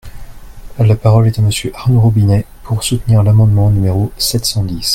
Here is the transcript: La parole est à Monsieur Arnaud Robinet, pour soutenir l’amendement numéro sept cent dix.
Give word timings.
La 0.79 0.95
parole 0.95 1.27
est 1.27 1.37
à 1.37 1.43
Monsieur 1.43 1.71
Arnaud 1.75 2.01
Robinet, 2.01 2.47
pour 2.63 2.83
soutenir 2.83 3.21
l’amendement 3.21 3.69
numéro 3.69 4.11
sept 4.17 4.45
cent 4.45 4.63
dix. 4.63 4.89